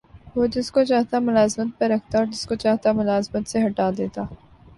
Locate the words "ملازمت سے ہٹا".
2.93-3.89